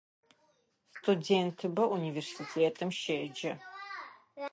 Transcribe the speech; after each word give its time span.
Студентыбэ 0.97 1.83
унивэрситэтым 1.93 2.89
щеджэ. 2.99 3.51